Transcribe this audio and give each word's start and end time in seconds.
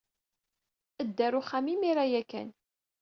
Ddu 1.07 1.23
ɣer 1.25 1.33
uxxam 1.39 1.65
imir-a 1.73 2.05
ya 2.11 2.21
kan. 2.31 2.49